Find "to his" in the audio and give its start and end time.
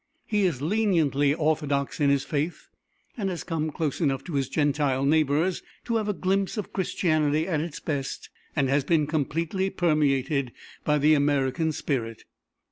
4.23-4.49